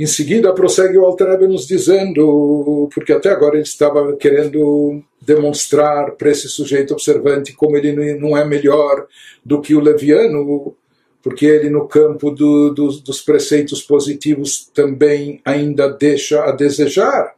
Em 0.00 0.06
seguida, 0.06 0.54
prossegue 0.54 0.96
o 0.96 1.04
Alter 1.04 1.46
nos 1.46 1.66
dizendo, 1.66 2.88
porque 2.94 3.12
até 3.12 3.28
agora 3.28 3.56
ele 3.56 3.64
estava 3.64 4.16
querendo 4.16 5.02
demonstrar 5.20 6.12
para 6.12 6.30
esse 6.30 6.48
sujeito 6.48 6.94
observante 6.94 7.52
como 7.52 7.76
ele 7.76 8.14
não 8.14 8.34
é 8.34 8.42
melhor 8.42 9.06
do 9.44 9.60
que 9.60 9.74
o 9.74 9.80
leviano, 9.80 10.74
porque 11.22 11.44
ele, 11.44 11.68
no 11.68 11.86
campo 11.86 12.30
do, 12.30 12.70
do, 12.70 12.88
dos 13.02 13.20
preceitos 13.20 13.82
positivos, 13.82 14.70
também 14.72 15.42
ainda 15.44 15.90
deixa 15.90 16.44
a 16.44 16.52
desejar. 16.52 17.34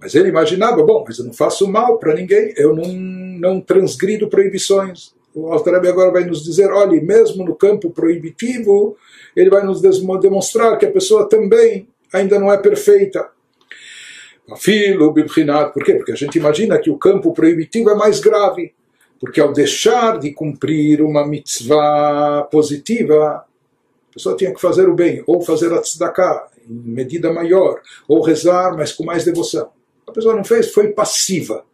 Mas 0.00 0.14
ele 0.14 0.30
imaginava, 0.30 0.82
bom, 0.82 1.04
mas 1.06 1.18
eu 1.18 1.26
não 1.26 1.34
faço 1.34 1.68
mal 1.68 1.98
para 1.98 2.14
ninguém, 2.14 2.54
eu 2.56 2.74
não, 2.74 2.90
não 2.94 3.60
transgrido 3.60 4.26
proibições. 4.26 5.12
O 5.34 5.52
Altareb 5.52 5.86
agora 5.86 6.10
vai 6.10 6.24
nos 6.24 6.42
dizer, 6.42 6.72
olhe, 6.72 6.98
mesmo 7.02 7.44
no 7.44 7.54
campo 7.54 7.90
proibitivo, 7.90 8.96
ele 9.36 9.50
vai 9.50 9.62
nos 9.64 9.82
demonstrar 9.82 10.78
que 10.78 10.86
a 10.86 10.90
pessoa 10.90 11.28
também 11.28 11.86
ainda 12.12 12.38
não 12.38 12.52
é 12.52 12.58
perfeita. 12.58 13.30
Filo, 14.56 15.12
bibrinat, 15.12 15.72
por 15.72 15.84
quê? 15.84 15.94
Porque 15.94 16.12
a 16.12 16.16
gente 16.16 16.36
imagina 16.36 16.78
que 16.78 16.90
o 16.90 16.98
campo 16.98 17.32
proibitivo 17.32 17.90
é 17.90 17.94
mais 17.94 18.18
grave, 18.18 18.74
porque 19.20 19.40
ao 19.40 19.52
deixar 19.52 20.18
de 20.18 20.32
cumprir 20.32 21.02
uma 21.02 21.26
mitzvah 21.26 22.48
positiva, 22.50 23.44
a 24.10 24.14
pessoa 24.14 24.36
tinha 24.36 24.52
que 24.52 24.60
fazer 24.60 24.88
o 24.88 24.94
bem, 24.94 25.22
ou 25.26 25.40
fazer 25.40 25.72
a 25.72 25.80
tzedakah 25.80 26.48
em 26.68 26.74
medida 26.74 27.32
maior, 27.32 27.80
ou 28.08 28.22
rezar, 28.22 28.76
mas 28.76 28.92
com 28.92 29.04
mais 29.04 29.24
devoção. 29.24 29.70
A 30.06 30.12
pessoa 30.12 30.34
não 30.34 30.44
fez, 30.44 30.72
foi 30.72 30.88
passiva. 30.88 31.64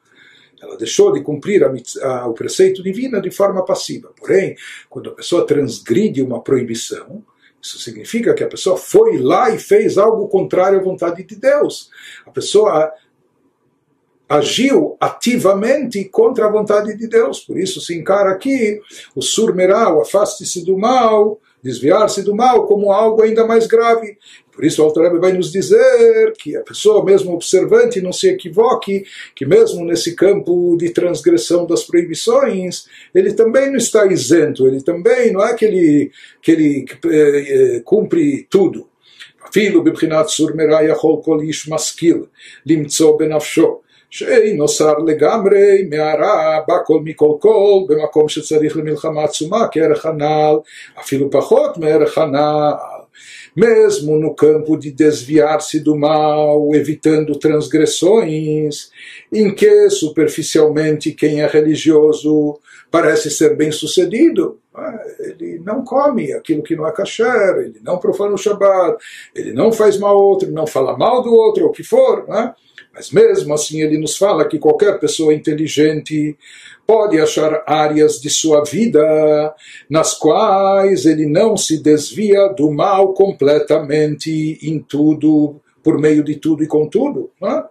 Ela 0.60 0.76
deixou 0.76 1.12
de 1.12 1.22
cumprir 1.22 1.62
a, 1.64 2.26
o 2.26 2.34
preceito 2.34 2.82
divino 2.82 3.20
de 3.20 3.30
forma 3.30 3.64
passiva. 3.64 4.12
Porém, 4.18 4.56
quando 4.88 5.10
a 5.10 5.14
pessoa 5.14 5.46
transgride 5.46 6.22
uma 6.22 6.42
proibição, 6.42 7.22
isso 7.60 7.78
significa 7.78 8.34
que 8.34 8.44
a 8.44 8.48
pessoa 8.48 8.76
foi 8.76 9.18
lá 9.18 9.50
e 9.50 9.58
fez 9.58 9.98
algo 9.98 10.28
contrário 10.28 10.78
à 10.78 10.82
vontade 10.82 11.24
de 11.24 11.36
Deus. 11.36 11.90
A 12.24 12.30
pessoa 12.30 12.92
agiu 14.28 14.96
ativamente 15.00 16.04
contra 16.06 16.46
a 16.46 16.50
vontade 16.50 16.96
de 16.96 17.06
Deus. 17.06 17.40
Por 17.40 17.58
isso 17.58 17.80
se 17.80 17.96
encara 17.96 18.30
aqui 18.30 18.80
o 19.14 19.22
surmeral, 19.22 20.00
afaste-se 20.00 20.64
do 20.64 20.76
mal, 20.76 21.40
desviar-se 21.62 22.22
do 22.22 22.34
mal 22.34 22.66
como 22.66 22.92
algo 22.92 23.22
ainda 23.22 23.46
mais 23.46 23.66
grave. 23.66 24.18
Por 24.55 24.65
isso 24.65 24.81
o 24.81 24.85
Altareb 24.85 25.17
vai 25.19 25.33
nos 25.33 25.51
dizer 25.51 26.33
que 26.37 26.55
a 26.57 26.61
pessoa, 26.61 27.05
mesmo 27.05 27.33
observante, 27.33 28.01
não 28.01 28.11
se 28.11 28.27
equivoque, 28.27 29.05
que 29.35 29.45
mesmo 29.45 29.85
nesse 29.85 30.15
campo 30.15 30.75
de 30.77 30.89
transgressão 30.89 31.65
das 31.65 31.83
proibições, 31.83 32.85
ele 33.15 33.33
também 33.33 33.69
não 33.69 33.77
está 33.77 34.05
isento, 34.05 34.67
ele 34.67 34.81
também 34.81 35.31
não 35.31 35.43
é 35.43 35.53
que 35.53 35.65
ele, 35.65 36.11
que 36.41 36.51
ele 36.51 36.85
eh, 37.05 37.81
cumpre 37.83 38.45
tudo. 38.49 38.91
אפילו 39.49 39.83
בבחינת 39.83 40.27
סור 40.27 40.49
מרע 40.55 40.83
יכול 40.83 41.15
כל 41.23 41.39
איש 41.39 41.69
משכיל 41.69 42.17
למצוא 42.65 43.19
בנפשו 43.19 43.81
שאינו 44.09 44.67
שר 44.67 44.97
לגמרי 45.07 45.87
מהרע 45.89 46.59
בכל 46.67 46.99
מכל 47.03 47.33
כל 47.39 47.79
במקום 47.87 48.29
שצריך 48.29 48.77
למלחמה 48.77 49.23
עצומה 49.23 49.67
כערך 49.71 50.05
הנ"ל 50.05 50.55
אפילו 50.99 51.31
פחות 51.31 51.77
מערך 51.77 52.17
הנ"ל 52.17 52.73
mesmo 53.56 54.18
no 54.18 54.34
campo 54.34 54.76
de 54.76 54.92
desviar-se 54.92 55.80
do 55.80 55.96
mal, 55.96 56.74
evitando 56.74 57.38
transgressões, 57.38 58.90
em 59.32 59.54
que 59.54 59.88
superficialmente 59.88 61.12
quem 61.12 61.40
é 61.40 61.46
religioso 61.46 62.60
parece 62.90 63.30
ser 63.30 63.56
bem 63.56 63.72
sucedido, 63.72 64.60
ah, 64.74 65.00
ele 65.18 65.58
não 65.64 65.82
come 65.82 66.32
aquilo 66.32 66.62
que 66.62 66.76
não 66.76 66.86
é 66.86 66.92
kasher, 66.92 67.56
ele 67.58 67.80
não 67.82 67.98
profana 67.98 68.34
o 68.34 68.38
Shabbat, 68.38 69.02
ele 69.34 69.54
não 69.54 69.72
faz 69.72 69.98
mal 69.98 70.16
ao 70.16 70.22
outro, 70.22 70.50
não 70.52 70.66
fala 70.66 70.96
mal 70.96 71.22
do 71.22 71.32
outro, 71.34 71.64
ou 71.64 71.70
o 71.70 71.72
que 71.72 71.82
for, 71.82 72.28
né? 72.28 72.54
Mas 72.96 73.10
mesmo 73.10 73.52
assim 73.52 73.82
ele 73.82 73.98
nos 73.98 74.16
fala 74.16 74.48
que 74.48 74.58
qualquer 74.58 74.98
pessoa 74.98 75.34
inteligente 75.34 76.34
pode 76.86 77.20
achar 77.20 77.62
áreas 77.66 78.18
de 78.18 78.30
sua 78.30 78.64
vida 78.64 79.54
nas 79.90 80.14
quais 80.14 81.04
ele 81.04 81.26
não 81.26 81.58
se 81.58 81.82
desvia 81.82 82.48
do 82.48 82.70
mal 82.70 83.12
completamente 83.12 84.58
em 84.62 84.78
tudo, 84.78 85.60
por 85.82 85.98
meio 86.00 86.24
de 86.24 86.36
tudo 86.36 86.64
e 86.64 86.66
com 86.66 86.88
tudo. 86.88 87.30
Não 87.38 87.50
é? 87.50 87.64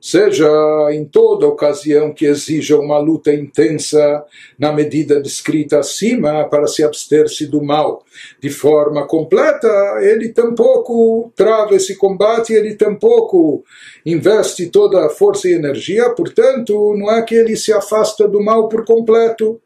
seja 0.00 0.48
em 0.92 1.04
toda 1.04 1.48
ocasião 1.48 2.12
que 2.12 2.26
exija 2.26 2.78
uma 2.78 2.96
luta 2.98 3.34
intensa 3.34 4.24
na 4.56 4.72
medida 4.72 5.20
descrita 5.20 5.80
acima 5.80 6.44
para 6.48 6.68
se 6.68 6.84
abster-se 6.84 7.46
do 7.46 7.60
mal 7.60 8.04
de 8.40 8.48
forma 8.48 9.04
completa, 9.06 9.68
ele 10.02 10.28
tampouco 10.28 11.32
trava 11.34 11.74
esse 11.74 11.96
combate, 11.96 12.52
ele 12.52 12.76
tampouco 12.76 13.64
investe 14.04 14.66
toda 14.66 15.04
a 15.04 15.10
força 15.10 15.48
e 15.48 15.54
energia, 15.54 16.08
portanto, 16.10 16.94
não 16.96 17.10
é 17.10 17.22
que 17.22 17.34
ele 17.34 17.56
se 17.56 17.72
afasta 17.72 18.28
do 18.28 18.40
mal 18.40 18.68
por 18.68 18.84
completo. 18.84 19.60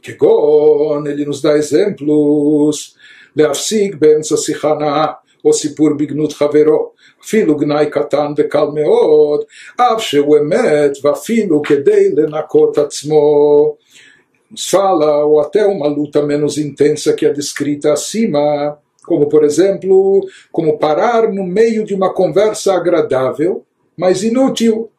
Que 0.00 0.16
ele 1.06 1.24
nos 1.24 1.42
dá 1.42 1.56
exemplos, 1.56 2.94
להפסיק 3.36 3.94
באמצע 3.94 4.36
שיחה 4.36 4.74
נאה 4.74 5.12
או 5.44 5.52
סיפור 5.52 5.88
בגנות 5.98 6.32
חברו 6.32 6.90
אפילו 7.24 7.56
גנאי 7.56 7.90
קטן 7.90 8.32
וקל 8.36 8.64
מאוד, 8.74 9.40
אף 9.76 10.02
שהוא 10.02 10.38
אמת 10.38 10.90
ואפילו 11.02 11.62
כדי 11.62 12.10
לנקות 12.16 12.78
עצמו. 12.78 13.74
Nos 14.50 14.68
fala, 14.68 15.24
ou 15.24 15.40
até 15.40 15.66
uma 15.66 15.88
luta 15.88 16.22
menos 16.22 16.58
intensa 16.58 17.12
que 17.12 17.26
a 17.26 17.32
descrita 17.32 17.92
acima, 17.92 18.78
como 19.04 19.28
por 19.28 19.42
exemplo, 19.42 20.24
como 20.52 20.78
parar 20.78 21.32
no 21.32 21.44
meio 21.44 21.84
de 21.84 21.92
uma 21.92 22.14
conversa 22.14 22.72
agradável, 22.74 23.64
mas 23.96 24.22
inútil. 24.22 24.90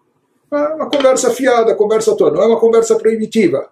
Uma 0.51 0.89
conversa 0.89 1.31
fiada, 1.31 1.73
conversa 1.73 2.15
toda, 2.17 2.35
não 2.35 2.43
é 2.43 2.47
uma 2.47 2.59
conversa 2.59 2.97
proibitiva. 2.97 3.69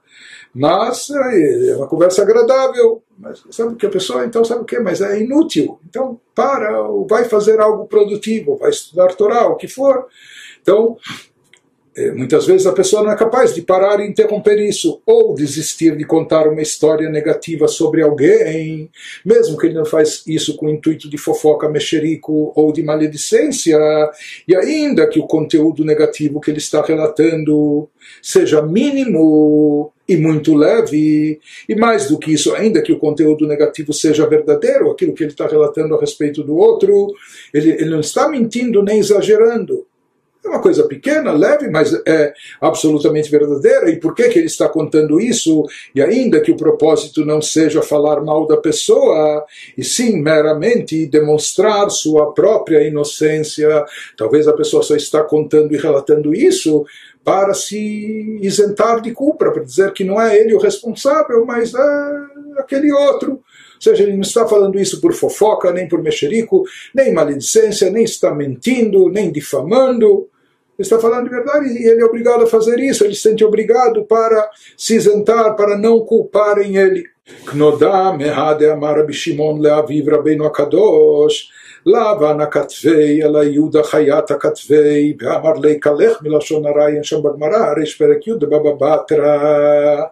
mas 0.58 1.08
é 1.10 1.76
uma 1.76 1.86
conversa 1.86 2.22
agradável. 2.22 3.02
Mas 3.16 3.42
sabe 3.50 3.76
que 3.76 3.86
a 3.86 3.90
pessoa 3.90 4.24
então 4.24 4.44
sabe 4.44 4.62
o 4.62 4.64
que? 4.64 4.78
Mas 4.78 5.00
é 5.00 5.20
inútil. 5.20 5.78
Então 5.88 6.20
para, 6.34 6.82
ou 6.82 7.06
vai 7.06 7.24
fazer 7.24 7.60
algo 7.60 7.86
produtivo, 7.86 8.56
vai 8.56 8.70
estudar 8.70 9.14
Torá, 9.14 9.46
o 9.46 9.56
que 9.56 9.68
for. 9.68 10.06
Então, 10.60 10.96
é, 11.98 12.12
muitas 12.12 12.46
vezes 12.46 12.64
a 12.64 12.72
pessoa 12.72 13.02
não 13.02 13.10
é 13.10 13.16
capaz 13.16 13.52
de 13.52 13.60
parar 13.60 13.98
e 13.98 14.06
interromper 14.06 14.56
isso, 14.60 15.02
ou 15.04 15.34
desistir 15.34 15.96
de 15.96 16.04
contar 16.04 16.46
uma 16.46 16.62
história 16.62 17.10
negativa 17.10 17.66
sobre 17.66 18.02
alguém, 18.02 18.88
mesmo 19.24 19.58
que 19.58 19.66
ele 19.66 19.74
não 19.74 19.84
faz 19.84 20.22
isso 20.24 20.56
com 20.56 20.66
o 20.66 20.70
intuito 20.70 21.10
de 21.10 21.18
fofoca, 21.18 21.68
mexerico 21.68 22.52
ou 22.54 22.72
de 22.72 22.84
maledicência, 22.84 23.76
e 24.46 24.54
ainda 24.54 25.08
que 25.08 25.18
o 25.18 25.26
conteúdo 25.26 25.84
negativo 25.84 26.40
que 26.40 26.52
ele 26.52 26.58
está 26.58 26.82
relatando 26.82 27.88
seja 28.22 28.62
mínimo 28.62 29.92
e 30.08 30.16
muito 30.16 30.54
leve, 30.54 31.38
e 31.68 31.74
mais 31.74 32.08
do 32.08 32.18
que 32.18 32.32
isso, 32.32 32.54
ainda 32.54 32.80
que 32.80 32.92
o 32.92 32.98
conteúdo 32.98 33.46
negativo 33.46 33.92
seja 33.92 34.26
verdadeiro, 34.26 34.90
aquilo 34.90 35.12
que 35.12 35.22
ele 35.22 35.32
está 35.32 35.46
relatando 35.46 35.94
a 35.94 36.00
respeito 36.00 36.42
do 36.42 36.56
outro, 36.56 37.12
ele, 37.52 37.72
ele 37.72 37.90
não 37.90 38.00
está 38.00 38.28
mentindo 38.28 38.82
nem 38.82 38.98
exagerando. 38.98 39.86
É 40.44 40.48
uma 40.48 40.62
coisa 40.62 40.86
pequena, 40.86 41.32
leve, 41.32 41.68
mas 41.68 41.92
é 42.06 42.32
absolutamente 42.60 43.30
verdadeira. 43.30 43.90
E 43.90 43.96
por 43.96 44.14
que, 44.14 44.28
que 44.28 44.38
ele 44.38 44.46
está 44.46 44.68
contando 44.68 45.20
isso? 45.20 45.64
E 45.94 46.00
ainda 46.00 46.40
que 46.40 46.50
o 46.50 46.56
propósito 46.56 47.24
não 47.24 47.42
seja 47.42 47.82
falar 47.82 48.22
mal 48.22 48.46
da 48.46 48.56
pessoa, 48.56 49.44
e 49.76 49.84
sim 49.84 50.22
meramente 50.22 51.06
demonstrar 51.06 51.90
sua 51.90 52.32
própria 52.32 52.82
inocência, 52.86 53.84
talvez 54.16 54.46
a 54.46 54.52
pessoa 54.52 54.82
só 54.82 54.96
está 54.96 55.22
contando 55.22 55.74
e 55.74 55.78
relatando 55.78 56.32
isso 56.32 56.86
para 57.28 57.52
se 57.52 58.38
isentar 58.40 59.02
de 59.02 59.12
culpa, 59.12 59.52
para 59.52 59.62
dizer 59.62 59.92
que 59.92 60.02
não 60.02 60.18
é 60.18 60.34
ele 60.38 60.54
o 60.54 60.58
responsável, 60.58 61.44
mas 61.44 61.74
é 61.74 62.26
aquele 62.56 62.90
outro. 62.90 63.32
Ou 63.32 63.42
seja, 63.78 64.02
ele 64.02 64.14
não 64.14 64.22
está 64.22 64.48
falando 64.48 64.80
isso 64.80 64.98
por 64.98 65.12
fofoca, 65.12 65.70
nem 65.70 65.86
por 65.86 66.02
mexerico, 66.02 66.64
nem 66.94 67.12
maledicência, 67.12 67.90
nem 67.90 68.02
está 68.02 68.34
mentindo, 68.34 69.10
nem 69.10 69.30
difamando. 69.30 70.26
Ele 70.78 70.86
está 70.86 70.98
falando 70.98 71.24
de 71.24 71.30
verdade 71.30 71.66
e 71.68 71.86
ele 71.86 72.00
é 72.00 72.04
obrigado 72.06 72.44
a 72.44 72.46
fazer 72.46 72.80
isso, 72.80 73.04
ele 73.04 73.14
se 73.14 73.20
sente 73.20 73.44
obrigado 73.44 74.06
para 74.06 74.50
se 74.74 74.96
isentar, 74.96 75.54
para 75.54 75.76
não 75.76 76.00
culparem 76.00 76.78
ele. 76.78 77.04
Knodam, 77.44 78.22
Ehade, 78.22 78.64
Amar, 78.64 78.98
Abishimon, 78.98 79.58
Leaviv, 79.58 80.08
Rabbeinu 80.08 80.46
Akadosh. 80.46 81.57
הקדוש 81.87 81.87
לבן 81.87 82.41
הכתבי 82.41 83.23
אלא 83.23 83.43
יהודה 83.43 83.83
חיית 83.83 84.31
הכתבי 84.31 85.13
ואמר 85.19 85.53
לי 85.53 85.79
קלך 85.79 86.17
מלשון 86.21 86.65
הרע 86.65 86.87
אין 86.87 87.03
שם 87.03 87.21
בגמרא 87.23 87.73
ריש 87.77 87.97
פרק 87.97 88.27
י' 88.27 88.33
בבא 88.33 88.71
בתרא 88.79 90.03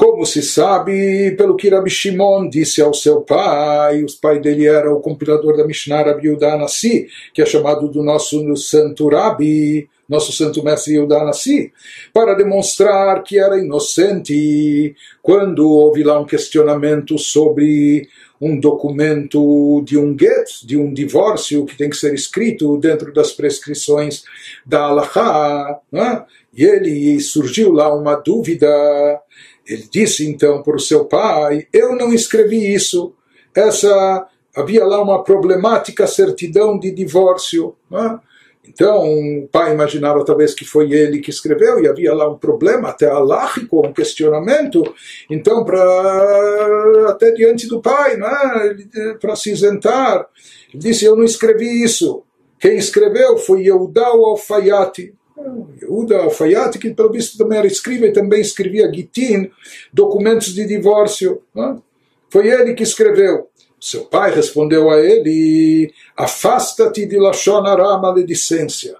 como 0.00 0.24
se 0.24 0.42
sabe 0.42 1.34
pelo 1.36 1.56
que 1.56 1.68
Rabi 1.68 1.90
Shimon 1.90 2.48
disse 2.48 2.80
ao 2.80 2.94
seu 2.94 3.20
pai, 3.22 4.04
o 4.04 4.06
pai 4.22 4.38
dele 4.38 4.64
era 4.64 4.94
o 4.94 5.00
compilador 5.00 5.56
da 5.56 5.66
Mishnah 5.66 6.02
Rabi 6.02 6.28
Yudanassi, 6.28 7.08
que 7.34 7.42
é 7.42 7.46
chamado 7.46 7.88
do 7.88 8.00
nosso 8.00 8.56
santo 8.56 9.08
Rabi, 9.08 9.88
nosso 10.08 10.32
santo 10.32 10.64
mestre 10.64 10.94
Yudá 10.94 11.22
Nassi, 11.22 11.72
para 12.14 12.34
demonstrar 12.34 13.22
que 13.22 13.38
era 13.38 13.58
inocente 13.58 14.94
quando 15.20 15.68
houve 15.68 16.02
lá 16.02 16.18
um 16.18 16.24
questionamento 16.24 17.18
sobre 17.18 18.08
um 18.43 18.59
documento 18.59 19.81
de 19.85 19.97
um 19.97 20.17
get, 20.17 20.65
de 20.65 20.75
um 20.77 20.93
divórcio 20.93 21.65
que 21.65 21.77
tem 21.77 21.89
que 21.89 21.95
ser 21.95 22.13
escrito 22.13 22.77
dentro 22.77 23.13
das 23.13 23.31
prescrições 23.31 24.23
da 24.65 24.83
Allahá, 24.83 25.79
né? 25.89 26.25
e 26.53 26.63
ele 26.63 27.19
surgiu 27.21 27.71
lá 27.71 27.93
uma 27.93 28.15
dúvida. 28.15 28.67
Ele 29.65 29.87
disse 29.89 30.27
então 30.27 30.61
para 30.61 30.75
o 30.75 30.79
seu 30.79 31.05
pai: 31.05 31.67
Eu 31.71 31.95
não 31.95 32.13
escrevi 32.13 32.73
isso. 32.73 33.13
Essa 33.55 34.27
havia 34.55 34.85
lá 34.85 35.01
uma 35.01 35.23
problemática 35.23 36.05
certidão 36.05 36.77
de 36.77 36.91
divórcio. 36.91 37.75
Né? 37.89 38.19
Então, 38.67 39.03
o 39.03 39.47
pai 39.51 39.73
imaginava 39.73 40.23
talvez 40.23 40.53
que 40.53 40.63
foi 40.63 40.91
ele 40.91 41.19
que 41.19 41.29
escreveu 41.29 41.79
e 41.79 41.87
havia 41.87 42.13
lá 42.13 42.29
um 42.29 42.37
problema, 42.37 42.89
até 42.89 43.07
alágico, 43.09 43.85
um 43.85 43.91
questionamento. 43.91 44.83
Então, 45.29 45.65
para 45.65 47.09
até 47.09 47.31
diante 47.31 47.67
do 47.67 47.81
pai, 47.81 48.15
né, 48.15 49.15
para 49.19 49.35
se 49.35 49.51
isentar, 49.51 50.27
ele 50.73 50.81
disse: 50.81 51.05
Eu 51.05 51.15
não 51.15 51.25
escrevi 51.25 51.83
isso. 51.83 52.23
Quem 52.57 52.77
escreveu 52.77 53.37
foi 53.37 53.63
Yehudá 53.63 54.07
Alfayati. 54.07 55.13
Yehuda 55.81 56.19
Alfayati, 56.19 56.79
que 56.79 56.93
pelo 56.93 57.11
visto 57.11 57.37
também 57.37 57.57
era 57.57 57.67
escriba 57.67 58.05
e 58.05 58.13
também 58.13 58.39
escrevia 58.39 58.91
Gitin, 58.91 59.51
documentos 59.91 60.53
de 60.53 60.65
divórcio. 60.65 61.41
Né? 61.53 61.77
Foi 62.29 62.47
ele 62.47 62.73
que 62.73 62.83
escreveu. 62.83 63.49
Seu 63.83 64.05
pai 64.05 64.33
respondeu 64.33 64.89
a 64.89 64.97
ele: 64.97 65.93
Afasta-te 66.15 67.05
de 67.05 67.17
Lashon 67.17 67.65
Hara, 67.67 67.97
maledicência. 67.97 68.95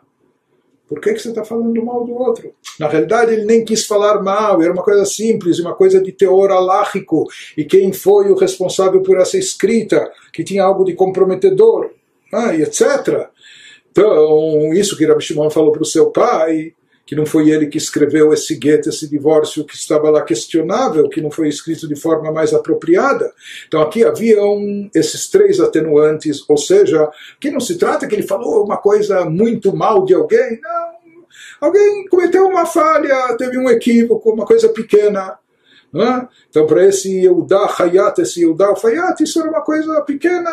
Por 0.89 0.99
que, 0.99 1.13
que 1.13 1.19
você 1.19 1.29
está 1.29 1.45
falando 1.45 1.81
mal 1.85 2.03
do 2.03 2.11
outro? 2.13 2.53
Na 2.77 2.89
realidade, 2.89 3.31
ele 3.31 3.45
nem 3.45 3.63
quis 3.63 3.85
falar 3.85 4.21
mal, 4.21 4.61
era 4.61 4.73
uma 4.73 4.83
coisa 4.83 5.05
simples, 5.05 5.57
uma 5.57 5.73
coisa 5.73 6.01
de 6.01 6.11
teor 6.11 6.51
alágico. 6.51 7.25
E 7.57 7.63
quem 7.63 7.93
foi 7.93 8.29
o 8.29 8.35
responsável 8.35 9.01
por 9.01 9.17
essa 9.17 9.37
escrita, 9.37 10.11
que 10.33 10.43
tinha 10.43 10.65
algo 10.65 10.83
de 10.83 10.93
comprometedor, 10.93 11.91
ah, 12.33 12.53
etc. 12.53 13.29
Então, 13.89 14.73
isso 14.73 14.97
que 14.97 15.05
Rabi 15.05 15.23
Shimon 15.23 15.49
falou 15.49 15.71
para 15.71 15.83
o 15.83 15.85
seu 15.85 16.11
pai, 16.11 16.73
que 17.05 17.15
não 17.15 17.25
foi 17.25 17.49
ele 17.49 17.67
que 17.67 17.77
escreveu 17.77 18.33
esse 18.33 18.55
gueto, 18.55 18.89
esse 18.89 19.09
divórcio 19.09 19.65
que 19.65 19.75
estava 19.75 20.09
lá 20.09 20.21
questionável, 20.21 21.09
que 21.09 21.21
não 21.21 21.29
foi 21.29 21.49
escrito 21.49 21.87
de 21.87 21.95
forma 21.95 22.31
mais 22.31 22.53
apropriada. 22.53 23.31
Então 23.67 23.81
aqui 23.81 24.03
haviam 24.03 24.89
esses 24.95 25.29
três 25.29 25.59
atenuantes, 25.59 26.43
ou 26.47 26.57
seja, 26.57 27.09
que 27.39 27.51
não 27.51 27.59
se 27.59 27.77
trata 27.77 28.07
que 28.07 28.15
ele 28.15 28.27
falou 28.27 28.63
uma 28.63 28.77
coisa 28.77 29.25
muito 29.25 29.75
mal 29.75 30.05
de 30.05 30.13
alguém, 30.13 30.59
não. 30.61 30.93
Alguém 31.59 32.05
cometeu 32.07 32.45
uma 32.45 32.65
falha, 32.65 33.35
teve 33.37 33.57
um 33.57 33.69
equívoco, 33.69 34.31
uma 34.31 34.45
coisa 34.45 34.69
pequena. 34.69 35.39
É? 35.95 36.27
Então, 36.49 36.65
para 36.65 36.85
esse 36.85 37.19
Yehudá 37.19 37.67
Hayat, 37.77 38.19
esse 38.19 38.41
Yehudá 38.41 38.73
Hayat, 38.83 39.23
isso 39.23 39.39
era 39.39 39.49
uma 39.49 39.61
coisa 39.61 40.01
pequena, 40.01 40.49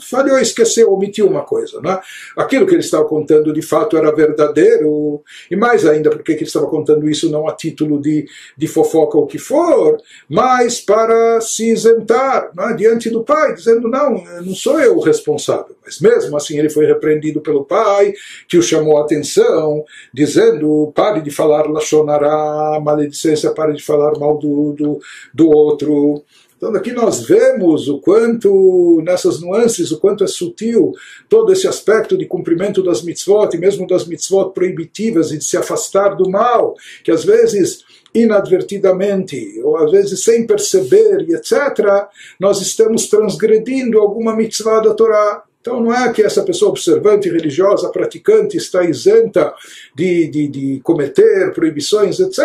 falhou, 0.00 0.38
esqueceu, 0.38 0.92
omitiu 0.92 1.26
uma 1.26 1.42
coisa. 1.42 1.80
Né? 1.80 1.98
Aquilo 2.36 2.66
que 2.66 2.74
ele 2.74 2.80
estava 2.80 3.04
contando 3.04 3.52
de 3.52 3.62
fato 3.62 3.96
era 3.96 4.14
verdadeiro, 4.14 5.22
e 5.50 5.56
mais 5.56 5.86
ainda, 5.86 6.10
porque 6.10 6.32
ele 6.32 6.42
estava 6.44 6.66
contando 6.66 7.08
isso 7.08 7.30
não 7.30 7.48
a 7.48 7.54
título 7.54 8.00
de, 8.00 8.26
de 8.56 8.66
fofoca 8.66 9.16
ou 9.16 9.24
o 9.24 9.26
que 9.26 9.38
for, 9.38 9.98
mas 10.28 10.80
para 10.80 11.40
se 11.40 11.70
isentar 11.70 12.50
né, 12.54 12.74
diante 12.76 13.10
do 13.10 13.22
pai, 13.22 13.54
dizendo: 13.54 13.88
não, 13.88 14.22
não 14.42 14.54
sou 14.54 14.80
eu 14.80 14.96
o 14.96 15.00
responsável. 15.00 15.76
Mas 15.84 16.00
mesmo 16.00 16.36
assim 16.36 16.58
ele 16.58 16.70
foi 16.70 16.86
repreendido 16.86 17.40
pelo 17.40 17.64
pai, 17.64 18.12
que 18.48 18.56
o 18.56 18.62
chamou 18.62 18.98
a 18.98 19.02
atenção, 19.02 19.84
dizendo: 20.12 20.92
pare 20.94 21.20
de 21.20 21.30
falar 21.30 21.68
Lachonará, 21.68 22.80
maledicência, 22.80 23.50
pare 23.50 23.74
de 23.74 23.82
falar 23.82 24.18
mal 24.18 24.38
do, 24.38 24.72
do, 24.72 25.00
do 25.32 25.48
outro. 25.48 26.22
Então 26.60 26.74
aqui 26.74 26.92
nós 26.92 27.22
vemos 27.22 27.88
o 27.88 28.00
quanto, 28.00 29.00
nessas 29.02 29.40
nuances, 29.40 29.90
o 29.92 29.98
quanto 29.98 30.22
é 30.22 30.26
sutil 30.26 30.92
todo 31.26 31.50
esse 31.50 31.66
aspecto 31.66 32.18
de 32.18 32.26
cumprimento 32.26 32.82
das 32.82 33.00
mitzvot, 33.00 33.56
e 33.56 33.58
mesmo 33.58 33.86
das 33.86 34.06
mitzvot 34.06 34.52
proibitivas, 34.52 35.32
e 35.32 35.38
de 35.38 35.44
se 35.44 35.56
afastar 35.56 36.14
do 36.16 36.28
mal, 36.28 36.74
que 37.02 37.10
às 37.10 37.24
vezes 37.24 37.82
inadvertidamente, 38.14 39.58
ou 39.64 39.78
às 39.78 39.90
vezes 39.90 40.22
sem 40.22 40.46
perceber, 40.46 41.26
etc., 41.30 42.06
nós 42.38 42.60
estamos 42.60 43.08
transgredindo 43.08 43.98
alguma 43.98 44.36
mitzvah 44.36 44.80
da 44.80 44.92
Torá. 44.92 45.42
Então 45.62 45.80
não 45.80 45.94
é 45.94 46.12
que 46.12 46.22
essa 46.22 46.42
pessoa 46.42 46.72
observante, 46.72 47.30
religiosa, 47.30 47.88
praticante 47.88 48.58
está 48.58 48.84
isenta 48.84 49.54
de, 49.94 50.28
de, 50.28 50.48
de 50.48 50.80
cometer 50.82 51.54
proibições, 51.54 52.20
etc. 52.20 52.38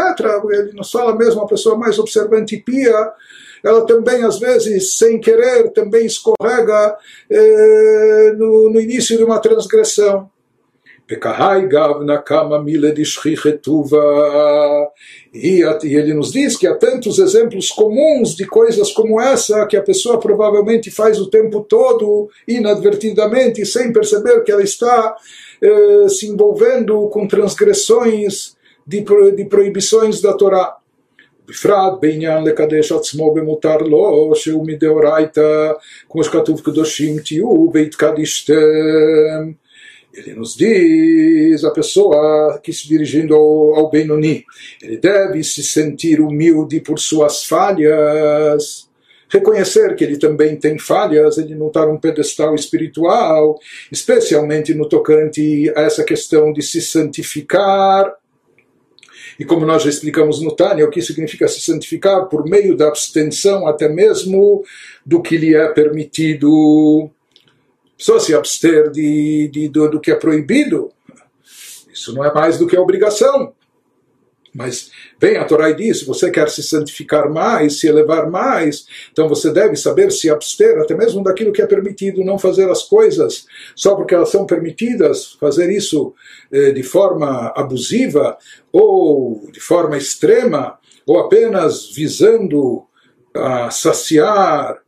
Ele 0.50 0.72
nos 0.72 0.90
fala 0.90 1.14
mesmo 1.18 1.42
a 1.42 1.48
pessoa 1.48 1.78
mais 1.78 2.00
observante 2.00 2.56
e 2.56 2.62
pia, 2.62 3.12
ela 3.66 3.86
também, 3.86 4.24
às 4.24 4.38
vezes, 4.38 4.96
sem 4.96 5.20
querer, 5.20 5.72
também 5.72 6.06
escorrega 6.06 6.96
eh, 7.30 8.34
no, 8.38 8.70
no 8.70 8.80
início 8.80 9.18
de 9.18 9.24
uma 9.24 9.40
transgressão. 9.40 10.30
E 15.34 15.62
ele 15.84 16.14
nos 16.14 16.32
diz 16.32 16.58
que 16.58 16.66
há 16.66 16.76
tantos 16.76 17.20
exemplos 17.20 17.70
comuns 17.70 18.36
de 18.36 18.46
coisas 18.46 18.92
como 18.92 19.20
essa 19.20 19.66
que 19.68 19.78
a 19.78 19.84
pessoa 19.84 20.20
provavelmente 20.20 20.90
faz 20.90 21.20
o 21.20 21.30
tempo 21.30 21.62
todo, 21.62 22.30
inadvertidamente, 22.48 23.66
sem 23.66 23.92
perceber 23.92 24.44
que 24.44 24.52
ela 24.52 24.64
está 24.64 25.16
eh, 25.62 26.08
se 26.10 26.28
envolvendo 26.28 27.08
com 27.10 27.28
transgressões 27.28 28.56
de, 28.86 29.04
de 29.36 29.46
proibições 29.46 30.22
da 30.22 30.34
Torá. 30.34 30.78
בפרט 31.49 31.93
בעניין 32.01 32.45
לקדש 32.45 32.93
עצמו 32.93 33.35
במותר 33.35 33.77
לו, 33.77 34.33
שהוא 34.35 34.67
מדאורייתא, 34.67 35.71
כמו 36.09 36.25
שכתוב 36.25 36.61
קדושים 36.61 37.19
תהיו 37.19 37.71
והתקדישתם. 37.75 39.51
Ele 40.13 40.35
nos 40.35 40.57
diz, 40.57 41.63
a 41.65 41.71
pessoa 41.71 42.59
que 42.63 42.73
se 42.73 42.89
dirigindo 42.89 43.33
ao, 43.35 43.77
ao 43.77 43.91
Benoni, 43.91 44.45
ele 44.83 44.97
deve 44.97 45.45
se 45.45 45.63
sentir 45.63 46.21
humilde 46.21 46.81
por 46.81 46.99
suas 46.99 47.45
falhas, 47.45 48.89
reconhecer 49.29 49.95
que 49.95 50.03
ele 50.03 50.19
também 50.19 50.57
tem 50.57 50.77
falhas, 50.79 51.39
ele 51.39 51.55
não 51.55 51.69
está 51.69 51.87
num 51.87 51.97
pedestal 51.97 52.57
espiritual, 52.57 53.57
especialmente 53.93 54.75
no 54.75 54.89
tocante 54.89 55.73
a 55.77 55.83
essa 55.83 56.03
questão 56.03 56.53
de 56.53 56.63
se 56.63 56.83
santificar 56.83 58.13
e 59.40 59.46
como 59.46 59.66
nós 59.66 59.84
já 59.84 59.90
explicamos 59.90 60.42
no 60.42 60.56
Tânia, 60.56 60.86
o 60.86 60.90
que 60.90 61.02
significa 61.02 61.48
se 61.48 61.60
santificar 61.62 62.28
por 62.28 62.46
meio 62.46 62.76
da 62.76 62.88
abstenção 62.88 63.68
até 63.68 63.90
mesmo 63.90 64.64
do 65.06 65.22
que 65.22 65.38
lhe 65.38 65.56
é 65.56 65.68
permitido. 65.70 67.10
Só 67.98 68.20
se 68.20 68.34
abster 68.34 68.92
de, 68.92 69.50
de, 69.50 69.70
do, 69.70 69.90
do 69.90 70.00
que 70.00 70.12
é 70.12 70.16
proibido, 70.16 70.92
isso 71.94 72.14
não 72.14 72.26
é 72.26 72.34
mais 72.34 72.58
do 72.58 72.68
que 72.68 72.78
obrigação. 72.78 73.54
Mas 74.56 74.90
vem 75.20 75.36
a 75.36 75.44
Torá 75.44 75.70
diz: 75.72 76.00
se 76.00 76.06
você 76.06 76.32
quer 76.32 76.50
se 76.50 76.64
santificar 76.64 77.30
mais, 77.30 77.80
se 77.80 77.88
elevar 77.88 78.32
mais, 78.32 78.88
então 79.12 79.28
você 79.28 79.52
deve 79.52 79.76
saber 79.76 80.12
se 80.12 80.30
abster 80.30 80.80
até 80.80 80.96
mesmo 80.96 81.22
daquilo 81.22 81.52
que 81.52 81.62
é 81.62 81.68
permitido, 81.68 82.24
não 82.24 82.40
fazer 82.40 82.70
as 82.70 82.84
coisas 82.84 83.46
só 83.76 83.96
porque 83.96 84.16
elas 84.16 84.30
são 84.30 84.46
permitidas, 84.46 85.34
fazer 85.34 85.70
isso 85.70 86.14
eh, 86.52 86.72
de 86.72 86.84
forma 86.84 87.52
abusiva 87.56 88.38
ou 88.72 89.46
de 89.52 89.60
forma 89.60 89.98
extrema, 89.98 90.80
ou 91.06 91.20
apenas 91.20 91.94
visando 91.94 92.86
a 93.34 93.70
saciar 93.70 94.85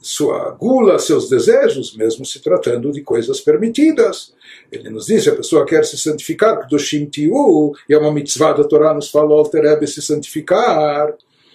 sua 0.00 0.50
gula, 0.52 0.98
seus 0.98 1.28
desejos, 1.28 1.94
mesmo 1.94 2.24
se 2.24 2.40
tratando 2.40 2.90
de 2.90 3.02
coisas 3.02 3.40
permitidas. 3.40 4.32
Ele 4.72 4.88
nos 4.88 5.06
diz, 5.06 5.28
a 5.28 5.36
pessoa 5.36 5.66
quer 5.66 5.84
se 5.84 5.98
santificar, 5.98 6.66
do 6.68 6.76
Tiu, 6.78 7.72
e 7.88 7.92
é 7.92 7.98
uma 7.98 8.12
mitzvah 8.12 8.52
da 8.52 8.64
Torá, 8.64 8.94
nos 8.94 9.10
fala 9.10 9.34
Alterebe 9.34 9.86
se 9.86 10.00
santificar. 10.00 11.14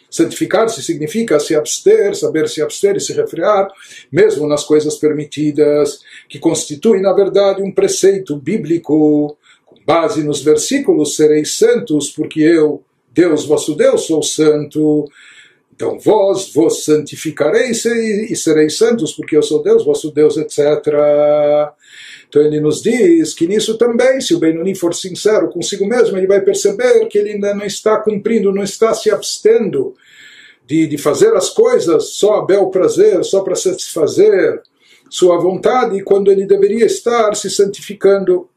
Santificar-se 0.10 0.82
significa 0.82 1.40
se 1.40 1.56
abster, 1.56 2.16
saber 2.16 2.48
se 2.48 2.62
abster 2.62 2.96
e 2.96 3.02
se 3.02 3.12
refrear, 3.12 3.68
mesmo 4.12 4.48
nas 4.48 4.64
coisas 4.64 4.96
permitidas, 4.96 6.00
que 6.30 6.40
constituem, 6.40 7.02
na 7.02 7.12
verdade, 7.12 7.62
um 7.62 7.72
preceito 7.72 8.38
bíblico, 8.38 9.36
com 9.66 9.76
base 9.86 10.24
nos 10.24 10.42
versículos: 10.42 11.16
sereis 11.16 11.58
santos, 11.58 12.12
porque 12.12 12.40
eu, 12.40 12.84
Deus, 13.12 13.46
vosso 13.46 13.76
Deus, 13.76 14.06
sou 14.06 14.22
santo. 14.22 15.10
Então 15.76 16.00
vós 16.00 16.54
vos 16.54 16.86
santificareis 16.86 17.84
e 17.84 18.36
sereis 18.36 18.78
santos, 18.78 19.14
porque 19.14 19.36
eu 19.36 19.44
sou 19.44 19.62
Deus, 19.62 19.84
vosso 19.84 20.10
Deus, 20.10 20.38
etc. 20.38 20.60
Então 22.30 22.42
ele 22.42 22.62
nos 22.62 22.82
diz 22.82 23.34
que 23.34 23.46
nisso 23.46 23.78
também, 23.78 24.22
se 24.22 24.34
o 24.34 24.40
Benoni 24.40 24.74
for 24.74 24.96
sincero 24.96 25.50
consigo 25.50 25.86
mesmo, 25.86 26.18
ele 26.18 26.28
vai 26.28 26.42
perceber 26.42 27.06
que 27.08 27.18
ele 27.18 27.34
ainda 27.34 27.54
não 27.54 27.66
está 27.66 27.98
cumprindo, 27.98 28.54
não 28.54 28.64
está 28.64 28.94
se 28.94 29.12
abstendo 29.12 29.94
de, 30.66 30.88
de 30.88 30.98
fazer 30.98 31.36
as 31.36 31.50
coisas 31.50 32.12
só 32.14 32.36
a 32.36 32.46
bel 32.46 32.70
prazer, 32.70 33.24
só 33.26 33.42
para 33.42 33.56
satisfazer 33.56 34.62
sua 35.10 35.38
vontade, 35.38 36.02
quando 36.04 36.32
ele 36.32 36.46
deveria 36.46 36.86
estar 36.86 37.36
se 37.36 37.50
santificando 37.50 38.50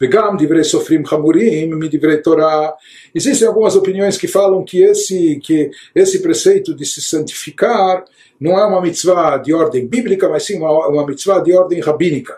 Vegam 0.00 0.36
divrei 0.36 0.62
sofrim 0.62 1.02
hamurim 1.10 1.74
mi 1.74 1.88
divrei 1.88 2.18
Torah. 2.18 2.74
Existem 3.14 3.48
algumas 3.48 3.74
opiniões 3.74 4.16
que 4.16 4.28
falam 4.28 4.64
que 4.64 4.82
esse, 4.82 5.36
que 5.40 5.70
esse 5.94 6.20
preceito 6.20 6.74
de 6.74 6.86
se 6.86 7.02
santificar 7.02 8.04
não 8.40 8.58
é 8.58 8.64
uma 8.64 8.80
mitzvah 8.80 9.38
de 9.38 9.52
ordem 9.52 9.86
bíblica, 9.86 10.28
mas 10.28 10.44
sim 10.44 10.58
uma, 10.58 10.88
uma 10.88 11.06
mitzvah 11.06 11.40
de 11.40 11.52
ordem 11.52 11.80
rabínica. 11.80 12.36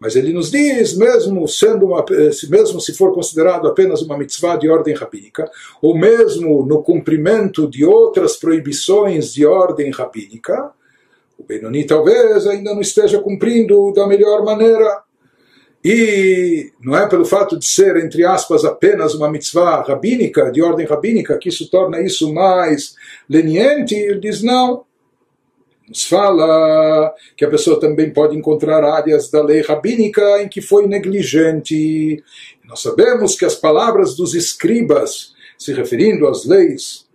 Mas 0.00 0.16
ele 0.16 0.32
nos 0.32 0.50
diz, 0.50 0.96
mesmo 0.96 1.46
sendo 1.46 1.86
uma, 1.86 2.04
mesmo 2.48 2.80
se 2.80 2.94
for 2.94 3.12
considerado 3.12 3.68
apenas 3.68 4.00
uma 4.00 4.16
mitzvah 4.16 4.56
de 4.56 4.68
ordem 4.68 4.94
rabínica, 4.94 5.48
ou 5.82 5.96
mesmo 5.96 6.64
no 6.64 6.82
cumprimento 6.82 7.68
de 7.68 7.84
outras 7.84 8.34
proibições 8.36 9.34
de 9.34 9.44
ordem 9.44 9.90
rabínica, 9.90 10.72
o 11.38 11.44
Benoni 11.44 11.84
talvez 11.84 12.46
ainda 12.46 12.72
não 12.74 12.80
esteja 12.80 13.20
cumprindo 13.20 13.92
da 13.92 14.06
melhor 14.06 14.42
maneira. 14.42 15.02
E 15.82 16.72
não 16.80 16.94
é 16.94 17.08
pelo 17.08 17.24
fato 17.24 17.58
de 17.58 17.66
ser, 17.66 17.96
entre 17.96 18.24
aspas, 18.24 18.64
apenas 18.64 19.14
uma 19.14 19.30
mitzvah 19.30 19.82
rabínica, 19.82 20.50
de 20.52 20.62
ordem 20.62 20.86
rabínica, 20.86 21.38
que 21.38 21.48
isso 21.48 21.70
torna 21.70 22.00
isso 22.00 22.32
mais 22.34 22.94
leniente. 23.28 23.94
Ele 23.94 24.20
diz 24.20 24.42
não. 24.42 24.84
Nos 25.88 26.04
fala 26.04 27.12
que 27.36 27.44
a 27.44 27.50
pessoa 27.50 27.80
também 27.80 28.12
pode 28.12 28.36
encontrar 28.36 28.84
áreas 28.84 29.30
da 29.30 29.42
lei 29.42 29.62
rabínica 29.62 30.42
em 30.42 30.48
que 30.48 30.60
foi 30.60 30.86
negligente. 30.86 32.22
Nós 32.64 32.80
sabemos 32.80 33.34
que 33.34 33.44
as 33.44 33.56
palavras 33.56 34.14
dos 34.14 34.34
escribas, 34.34 35.32
se 35.58 35.72
referindo 35.72 36.28
às 36.28 36.44
leis 36.44 37.08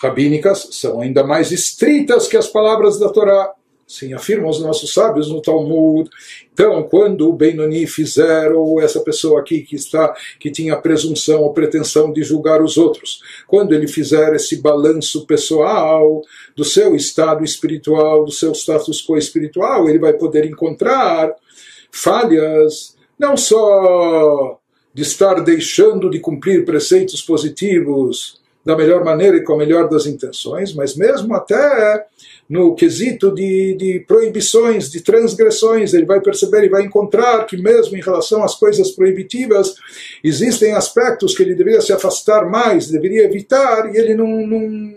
rabínicas, 0.00 0.68
são 0.72 1.00
ainda 1.00 1.22
mais 1.22 1.52
estritas 1.52 2.26
que 2.26 2.36
as 2.36 2.48
palavras 2.48 2.98
da 2.98 3.10
Torá. 3.10 3.52
Sim, 3.92 4.14
afirmam 4.14 4.48
os 4.48 4.58
nossos 4.58 4.94
sábios 4.94 5.28
no 5.28 5.42
Talmud. 5.42 6.08
Então, 6.50 6.82
quando 6.84 7.28
o 7.28 7.32
Benoni 7.34 7.86
fizer, 7.86 8.50
ou 8.50 8.80
essa 8.80 9.00
pessoa 9.00 9.40
aqui 9.40 9.60
que 9.60 9.76
está, 9.76 10.16
que 10.40 10.50
tinha 10.50 10.80
presunção 10.80 11.42
ou 11.42 11.52
pretensão 11.52 12.10
de 12.10 12.22
julgar 12.22 12.62
os 12.62 12.78
outros, 12.78 13.20
quando 13.46 13.74
ele 13.74 13.86
fizer 13.86 14.34
esse 14.34 14.62
balanço 14.62 15.26
pessoal 15.26 16.22
do 16.56 16.64
seu 16.64 16.96
estado 16.96 17.44
espiritual, 17.44 18.24
do 18.24 18.32
seu 18.32 18.52
status 18.52 19.04
quo 19.06 19.18
espiritual, 19.18 19.86
ele 19.86 19.98
vai 19.98 20.14
poder 20.14 20.46
encontrar 20.46 21.34
falhas, 21.90 22.96
não 23.18 23.36
só 23.36 24.58
de 24.94 25.02
estar 25.02 25.34
deixando 25.40 26.08
de 26.08 26.18
cumprir 26.18 26.64
preceitos 26.64 27.20
positivos 27.20 28.40
da 28.64 28.74
melhor 28.74 29.04
maneira 29.04 29.36
e 29.36 29.44
com 29.44 29.52
a 29.52 29.58
melhor 29.58 29.86
das 29.88 30.06
intenções, 30.06 30.72
mas 30.72 30.96
mesmo 30.96 31.34
até 31.34 32.06
no 32.48 32.74
quesito 32.74 33.34
de, 33.34 33.74
de 33.74 34.04
proibições, 34.06 34.90
de 34.90 35.00
transgressões, 35.00 35.94
ele 35.94 36.04
vai 36.04 36.20
perceber 36.20 36.64
e 36.64 36.68
vai 36.68 36.82
encontrar 36.82 37.46
que 37.46 37.56
mesmo 37.56 37.96
em 37.96 38.00
relação 38.02 38.42
às 38.42 38.54
coisas 38.54 38.90
proibitivas, 38.90 39.74
existem 40.22 40.72
aspectos 40.74 41.34
que 41.34 41.42
ele 41.42 41.54
deveria 41.54 41.80
se 41.80 41.92
afastar 41.92 42.48
mais, 42.48 42.88
deveria 42.88 43.24
evitar, 43.24 43.94
e 43.94 43.96
ele 43.96 44.14
não, 44.14 44.46
não, 44.46 44.92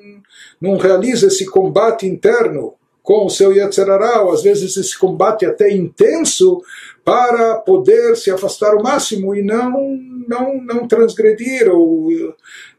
não 0.60 0.78
realiza 0.78 1.28
esse 1.28 1.46
combate 1.46 2.06
interno 2.06 2.74
com 3.02 3.26
o 3.26 3.30
seu 3.30 3.54
Yetzerará, 3.54 4.24
às 4.34 4.42
vezes 4.42 4.76
esse 4.76 4.98
combate 4.98 5.46
até 5.46 5.72
intenso, 5.72 6.62
para 7.06 7.58
poder 7.58 8.18
se 8.18 8.32
afastar 8.32 8.74
o 8.74 8.82
máximo 8.82 9.36
e 9.36 9.44
não, 9.44 9.96
não, 10.28 10.58
não 10.62 10.88
transgredir, 10.88 11.70
ou 11.70 12.10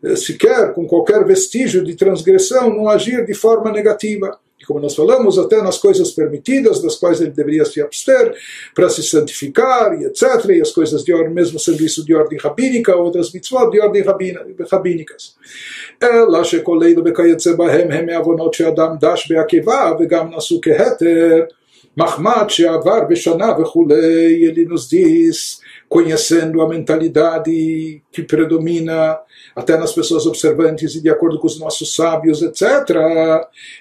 eh, 0.03 0.17
sequer 0.17 0.75
com 0.75 0.85
qualquer 0.85 1.25
vestígio 1.25 1.85
de 1.85 1.95
transgressão, 1.95 2.69
não 2.75 2.89
agir 2.89 3.25
de 3.25 3.35
forma 3.35 3.71
negativa 3.71 4.37
como 4.68 4.80
nós 4.80 4.96
falamos, 4.96 5.38
até 5.38 5.62
nas 5.62 5.78
coisas 5.78 6.12
permitidas, 6.12 6.82
das 6.82 6.96
quais 6.96 7.20
ele 7.20 7.32
deveria 7.32 7.66
se 7.66 7.82
abster, 7.82 8.34
para 8.74 8.90
se 8.90 9.04
santificar 9.04 10.00
e 10.00 10.06
etc. 10.06 10.22
E 10.50 10.62
as 10.62 10.72
coisas 10.72 11.04
de 11.04 11.14
ordem, 11.14 11.34
mesmo 11.34 11.60
sendo 11.60 11.84
isso 11.84 12.06
de 12.06 12.14
ordem 12.14 12.38
rabínica, 12.40 12.96
outras 12.96 13.32
mitzvot 13.34 13.70
de 13.70 13.82
ordem 13.82 14.04
rabínicas. 14.72 15.36
אלא 16.04 16.44
שכל 16.44 16.80
אלו 16.84 17.04
וכיוצא 17.06 17.54
בהם 17.54 17.92
הם 17.92 18.06
מעוונות 18.06 18.54
שאדם 18.54 18.96
דש 19.02 19.32
בעקיבא 19.32 19.94
וגם 20.00 20.36
נשאו 20.36 20.62
כהתר 20.62 21.44
Mahmat 21.97 22.53
Sheavar 22.53 23.09
Beshana 23.09 23.57
Hulei, 23.57 24.45
ele 24.45 24.67
nos 24.67 24.87
diz, 24.87 25.61
conhecendo 25.89 26.61
a 26.61 26.69
mentalidade 26.69 28.03
que 28.13 28.23
predomina 28.23 29.19
até 29.55 29.79
nas 29.79 29.93
pessoas 29.93 30.27
observantes 30.27 30.95
e 30.95 31.03
de 31.03 31.09
acordo 31.09 31.39
com 31.39 31.47
os 31.47 31.59
nossos 31.59 31.95
sábios, 31.95 32.43
etc., 32.43 32.91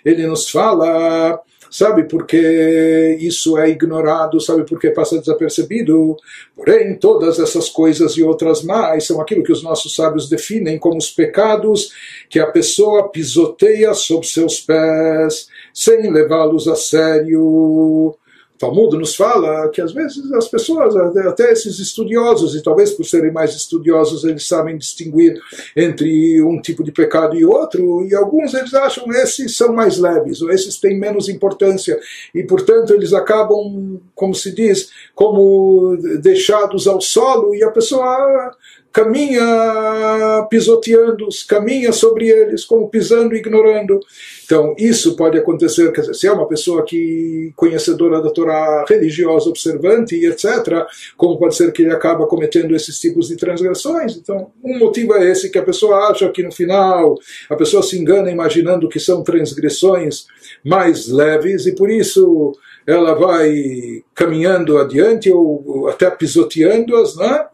ele 0.06 0.26
nos 0.26 0.50
fala 0.50 1.44
sabe 1.70 2.04
porque 2.04 3.18
isso 3.20 3.58
é 3.58 3.70
ignorado, 3.70 4.40
sabe 4.40 4.64
porque 4.64 4.92
passa 4.92 5.20
desapercebido. 5.20 6.16
Porém, 6.56 6.96
todas 6.96 7.38
essas 7.38 7.68
coisas 7.68 8.14
e 8.14 8.24
outras 8.24 8.64
mais 8.64 9.06
são 9.06 9.20
aquilo 9.20 9.44
que 9.44 9.52
os 9.52 9.62
nossos 9.62 9.94
sábios 9.94 10.30
definem 10.30 10.80
como 10.80 10.98
os 10.98 11.10
pecados 11.10 11.92
que 12.30 12.40
a 12.40 12.48
pessoa 12.48 13.10
pisoteia 13.10 13.94
sob 13.94 14.26
seus 14.26 14.62
pés 14.62 15.50
sem 15.76 16.10
levá-los 16.10 16.68
a 16.70 16.76
sério. 16.76 18.16
Talmud 18.58 18.98
nos 18.98 19.18
fala 19.18 19.68
que 19.68 19.82
às 19.82 19.92
vezes 19.92 20.32
as 20.32 20.48
pessoas, 20.48 20.96
até 20.96 21.52
esses 21.52 21.78
estudiosos, 21.78 22.56
e 22.56 22.64
talvez 22.64 22.92
por 22.92 23.04
serem 23.04 23.30
mais 23.30 23.54
estudiosos, 23.54 24.24
eles 24.24 24.48
sabem 24.48 24.78
distinguir 24.78 25.38
entre 25.76 26.42
um 26.42 26.62
tipo 26.62 26.82
de 26.82 26.94
pecado 26.94 27.36
e 27.36 27.44
outro, 27.44 28.08
e 28.08 28.16
alguns 28.16 28.54
eles 28.54 28.74
acham 28.74 29.12
esses 29.12 29.58
são 29.58 29.74
mais 29.74 29.98
leves, 29.98 30.42
ou 30.42 30.50
esses 30.50 30.80
têm 30.80 30.98
menos 30.98 31.28
importância, 31.28 32.00
e 32.34 32.44
portanto 32.44 32.94
eles 32.94 33.12
acabam, 33.12 34.00
como 34.16 34.34
se 34.34 34.56
diz, 34.56 34.90
como 35.14 35.98
deixados 36.22 36.88
ao 36.88 37.02
solo, 37.02 37.54
e 37.54 37.62
a 37.62 37.72
pessoa 37.72 38.56
caminha 38.96 40.48
pisoteando-os, 40.50 41.44
caminha 41.44 41.92
sobre 41.92 42.30
eles, 42.30 42.64
como 42.64 42.90
pisando 42.90 43.36
e 43.36 43.40
ignorando. 43.40 44.00
Então, 44.46 44.74
isso 44.78 45.18
pode 45.18 45.38
acontecer, 45.38 45.92
quer 45.92 46.00
dizer, 46.00 46.14
se 46.14 46.28
é 46.28 46.32
uma 46.32 46.48
pessoa 46.48 46.86
que 46.86 47.52
conhecedora 47.58 48.22
da 48.22 48.30
Torá 48.30 48.86
religiosa, 48.88 49.50
observante 49.50 50.16
etc., 50.26 50.86
como 51.18 51.38
pode 51.38 51.58
ser 51.58 51.74
que 51.74 51.82
ele 51.82 51.92
acaba 51.92 52.26
cometendo 52.26 52.74
esses 52.74 52.98
tipos 52.98 53.28
de 53.28 53.36
transgressões. 53.36 54.16
Então, 54.16 54.52
um 54.64 54.80
motivo 54.80 55.14
é 55.16 55.30
esse, 55.30 55.50
que 55.50 55.60
a 55.60 55.64
pessoa 55.64 56.10
acha 56.10 56.30
que 56.30 56.42
no 56.42 56.52
final 56.54 57.18
a 57.50 57.56
pessoa 57.58 57.84
se 57.84 58.00
engana 58.00 58.32
imaginando 58.32 58.88
que 58.88 59.00
são 59.00 59.22
transgressões 59.24 60.26
mais 60.64 61.10
leves 61.10 61.66
e 61.66 61.76
por 61.76 61.90
isso 61.90 62.54
ela 62.88 63.14
vai 63.14 64.04
caminhando 64.14 64.78
adiante 64.78 65.30
ou 65.30 65.90
até 65.90 66.10
pisoteando-as, 66.10 67.18
né? 67.18 67.46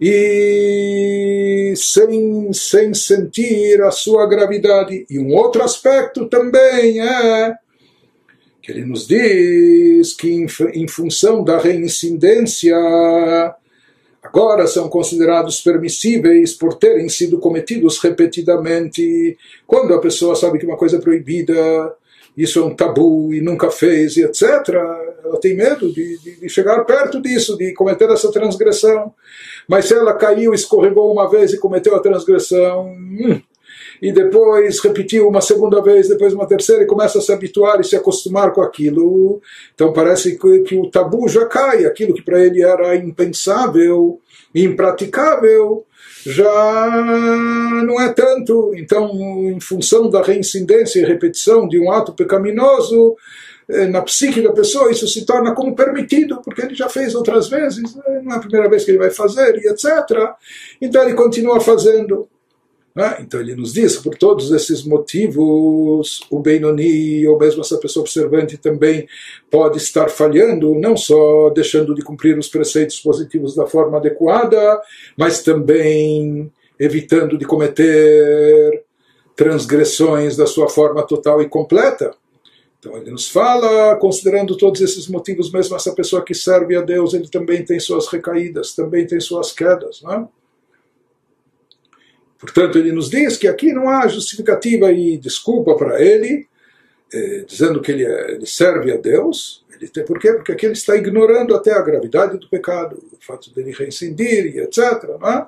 E 0.00 1.74
sem, 1.76 2.52
sem 2.52 2.94
sentir 2.94 3.82
a 3.82 3.90
sua 3.90 4.26
gravidade. 4.28 5.04
E 5.10 5.18
um 5.18 5.34
outro 5.34 5.62
aspecto 5.62 6.26
também 6.26 7.00
é 7.00 7.54
que 8.62 8.72
ele 8.72 8.84
nos 8.84 9.06
diz 9.06 10.12
que, 10.14 10.30
em, 10.30 10.46
em 10.74 10.86
função 10.86 11.42
da 11.42 11.58
reincidência, 11.58 12.76
agora 14.28 14.66
são 14.66 14.88
considerados 14.88 15.60
permissíveis 15.60 16.52
por 16.52 16.74
terem 16.74 17.08
sido 17.08 17.38
cometidos 17.38 17.98
repetidamente. 17.98 19.36
Quando 19.66 19.94
a 19.94 20.00
pessoa 20.00 20.36
sabe 20.36 20.58
que 20.58 20.66
uma 20.66 20.76
coisa 20.76 20.98
é 20.98 21.00
proibida, 21.00 21.94
isso 22.36 22.60
é 22.60 22.62
um 22.62 22.74
tabu 22.74 23.32
e 23.32 23.40
nunca 23.40 23.70
fez, 23.70 24.16
e 24.16 24.22
etc., 24.22 24.42
ela 25.24 25.40
tem 25.40 25.56
medo 25.56 25.92
de, 25.92 26.18
de, 26.18 26.40
de 26.40 26.48
chegar 26.48 26.84
perto 26.84 27.20
disso, 27.20 27.56
de 27.56 27.72
cometer 27.72 28.08
essa 28.10 28.30
transgressão. 28.30 29.12
Mas 29.66 29.86
se 29.86 29.94
ela 29.94 30.14
caiu, 30.14 30.54
escorregou 30.54 31.12
uma 31.12 31.28
vez 31.28 31.52
e 31.52 31.58
cometeu 31.58 31.96
a 31.96 32.00
transgressão, 32.00 32.86
hum, 32.86 33.40
e 34.00 34.12
depois 34.12 34.80
repetiu 34.80 35.28
uma 35.28 35.40
segunda 35.40 35.82
vez, 35.82 36.08
depois 36.08 36.32
uma 36.32 36.46
terceira, 36.46 36.82
e 36.82 36.86
começa 36.86 37.18
a 37.18 37.22
se 37.22 37.32
habituar 37.32 37.80
e 37.80 37.84
se 37.84 37.96
acostumar 37.96 38.52
com 38.52 38.62
aquilo, 38.62 39.40
então 39.74 39.92
parece 39.92 40.38
que, 40.38 40.60
que 40.60 40.76
o 40.76 40.90
tabu 40.90 41.28
já 41.28 41.46
cai, 41.46 41.84
aquilo 41.84 42.14
que 42.14 42.22
para 42.22 42.44
ele 42.44 42.62
era 42.62 42.94
impensável, 42.96 44.20
impraticável, 44.54 45.84
já 46.24 46.90
não 47.84 48.00
é 48.00 48.12
tanto. 48.12 48.72
Então, 48.76 49.10
em 49.50 49.60
função 49.60 50.10
da 50.10 50.22
reincidência 50.22 51.00
e 51.00 51.04
repetição 51.04 51.68
de 51.68 51.78
um 51.78 51.90
ato 51.90 52.12
pecaminoso, 52.12 53.16
eh, 53.68 53.86
na 53.86 54.02
psique 54.02 54.40
da 54.40 54.52
pessoa, 54.52 54.90
isso 54.90 55.06
se 55.06 55.24
torna 55.24 55.54
como 55.54 55.74
permitido, 55.74 56.40
porque 56.42 56.62
ele 56.62 56.74
já 56.74 56.88
fez 56.88 57.14
outras 57.14 57.48
vezes, 57.48 57.94
né? 57.94 58.20
não 58.22 58.32
é 58.32 58.36
a 58.36 58.40
primeira 58.40 58.68
vez 58.68 58.84
que 58.84 58.90
ele 58.90 58.98
vai 58.98 59.10
fazer, 59.10 59.56
e 59.56 59.68
etc. 59.68 59.86
Então 60.80 61.02
ele 61.02 61.14
continua 61.14 61.60
fazendo. 61.60 62.28
Né? 62.98 63.18
Então 63.20 63.38
ele 63.38 63.54
nos 63.54 63.74
diz, 63.74 63.94
por 63.94 64.16
todos 64.16 64.50
esses 64.50 64.82
motivos, 64.82 66.26
o 66.28 66.40
Benoni, 66.40 67.28
ou 67.28 67.38
mesmo 67.38 67.60
essa 67.60 67.78
pessoa 67.78 68.02
observante, 68.02 68.56
também 68.56 69.06
pode 69.48 69.78
estar 69.78 70.08
falhando, 70.08 70.74
não 70.74 70.96
só 70.96 71.48
deixando 71.50 71.94
de 71.94 72.02
cumprir 72.02 72.36
os 72.36 72.48
preceitos 72.48 72.98
positivos 72.98 73.54
da 73.54 73.68
forma 73.68 73.98
adequada, 73.98 74.82
mas 75.16 75.44
também 75.44 76.50
evitando 76.76 77.38
de 77.38 77.44
cometer 77.44 78.82
transgressões 79.36 80.36
da 80.36 80.48
sua 80.48 80.68
forma 80.68 81.06
total 81.06 81.40
e 81.40 81.48
completa. 81.48 82.10
Então 82.80 82.96
ele 82.96 83.12
nos 83.12 83.28
fala, 83.28 83.94
considerando 83.94 84.56
todos 84.56 84.80
esses 84.80 85.06
motivos, 85.06 85.52
mesmo 85.52 85.76
essa 85.76 85.94
pessoa 85.94 86.24
que 86.24 86.34
serve 86.34 86.74
a 86.74 86.82
Deus, 86.82 87.14
ele 87.14 87.28
também 87.28 87.64
tem 87.64 87.78
suas 87.78 88.08
recaídas, 88.08 88.74
também 88.74 89.06
tem 89.06 89.20
suas 89.20 89.52
quedas. 89.52 90.02
Não 90.02 90.12
é? 90.12 90.28
Portanto, 92.38 92.78
ele 92.78 92.92
nos 92.92 93.10
diz 93.10 93.36
que 93.36 93.48
aqui 93.48 93.72
não 93.72 93.88
há 93.88 94.06
justificativa 94.06 94.92
e 94.92 95.18
desculpa 95.18 95.74
para 95.74 96.00
ele, 96.00 96.46
eh, 97.12 97.44
dizendo 97.46 97.80
que 97.80 97.90
ele, 97.90 98.04
é, 98.04 98.32
ele, 98.32 98.46
serve 98.46 98.92
a 98.92 98.96
Deus. 98.96 99.64
Ele 99.74 99.88
tem, 99.88 100.04
por 100.04 100.18
quê? 100.18 100.32
Porque 100.32 100.52
aqui 100.52 100.66
ele 100.66 100.74
está 100.74 100.96
ignorando 100.96 101.54
até 101.54 101.72
a 101.72 101.82
gravidade 101.82 102.38
do 102.38 102.48
pecado, 102.48 103.02
o 103.12 103.24
fato 103.24 103.52
dele 103.52 103.72
reincidir 103.72 104.54
e 104.54 104.60
etc. 104.60 105.04
Não 105.20 105.28
é? 105.28 105.46